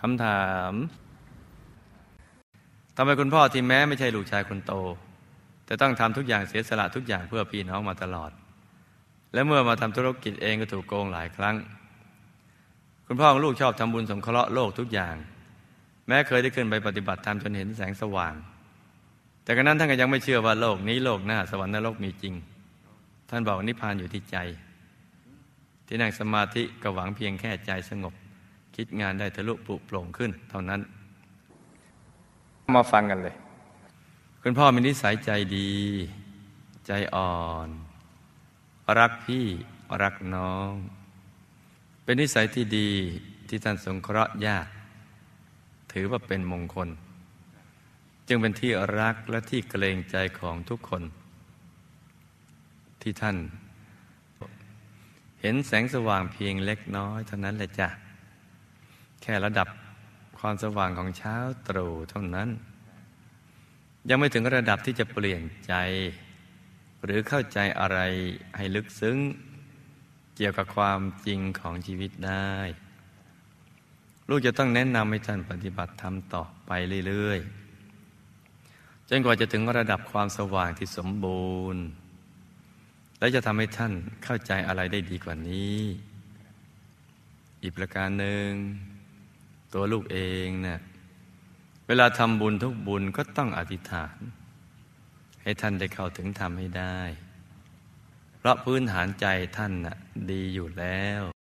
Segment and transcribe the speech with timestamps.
[0.00, 0.72] คำถาม
[2.96, 4.72] ทำไมคุณพ่อที่แม้ไม่ใช่ลูกชายคนโต
[5.66, 8.30] แต่ต้องทำทุกอย่างเสียสละทุกอย่างเพื่อพี่น้องมาตลอด
[9.32, 11.56] และเมื่อมาทำธุรกิจเองก็ถูกโกงหลายครั้ง
[13.06, 15.14] คุณพ่อของลูกชอบทำบุญสงเคราะห์โลกทุกอย่าง
[16.06, 18.34] แม้เคยได้ขึ้นไปปฏิบัติธรรมจนเห็นแสงสว่าง
[19.42, 22.34] แต่กระนั้นท่านก็ยังไม่เชื่อว่าโลกนี้โลกหน้าสวรรค์นรกมีจริง
[23.30, 24.36] ท่านบอกนิพพานอยู่ที่ใจ
[25.86, 28.14] ที่นั่งสมาธิก็หวังเพียงแค่ใจสงบ
[28.76, 30.80] คิดงานได้ทะลุปลุโปร่งขึ้นเท่านั้น
[32.76, 33.34] มาฟังกันเลย
[34.42, 35.72] คุณพ่อมีนิสัยใจดี
[36.86, 37.36] ใจอ่อ
[37.66, 37.68] น
[38.98, 39.46] รักพี่
[40.02, 40.72] รักน้อง
[42.02, 42.90] เป็นนิสัยที่ดี
[43.48, 44.70] ที่ท่านสงเคราะห์ญาติ
[45.92, 46.88] ถือว่าเป็นมงคล
[48.28, 48.70] จึงเป็นที่
[49.00, 51.02] รักและที่เกรงใจของทุกคน
[53.02, 53.36] ที่ท่าน
[55.40, 57.88] เห็นแสงสว่างเพียงเล็กน้อยเท่านั้นแหละจ้ะ
[59.22, 59.68] แค่ระดับ
[60.38, 61.36] ความสว่างของเช้า
[61.68, 62.48] ตรู่เท่านั้น
[64.08, 65.74] ยังไม่ถึงระดับที่จะเปลี่ยนใจ
[67.04, 67.98] หรือเข้าใจอะไร
[68.56, 69.18] ให้ลึกซึ้ง
[70.36, 72.54] เกี่ยวกับความจริงของชีวิตได้
[74.28, 76.70] ลูกจะต้องแนะนำให้ท่านปฏิบัติธรรมต่อไป
[77.08, 81.82] เรื่อยๆ จนกว่าจะถึงระดับความสว่างที่สมบูรณ์
[83.18, 83.92] และจะทำให้ท่าน
[84.24, 85.78] เข้าใจอะไรได้ดีกว่านี้
[87.62, 88.50] อีกประการหนึ่ง
[89.74, 90.78] ตัวลูกเองเนะี่ย
[91.86, 94.16] เวลาทำบุญทุกบุญก็ต้องอธิษฐาน
[95.42, 96.98] ให้ท่านได้เข้าถึงธรรมให้ได้
[98.38, 99.96] เพราะพื้นฐานใจท่านน่ะ
[100.30, 101.35] ดีอยู่แล้ว